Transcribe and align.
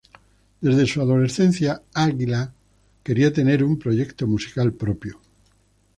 Desde 0.61 0.87
su 0.87 0.99
adolescencia, 0.99 1.83
Águila 1.93 2.51
quería 3.03 3.31
tener 3.31 3.63
un 3.63 3.77
proyecto 3.77 4.25
musical 4.25 4.73
propio. 4.73 5.21